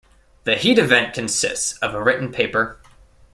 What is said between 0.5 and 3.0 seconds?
heat event consists of a written paper.